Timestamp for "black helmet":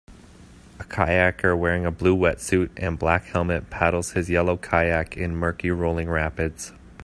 2.97-3.69